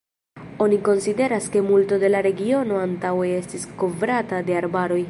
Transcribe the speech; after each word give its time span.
Oni 0.65 0.79
konsideras 0.87 1.49
ke 1.57 1.61
multo 1.67 2.01
de 2.05 2.11
la 2.15 2.23
regiono 2.29 2.81
antaŭe 2.87 3.31
estis 3.43 3.71
kovrata 3.85 4.43
de 4.51 4.63
arbaroj. 4.65 4.99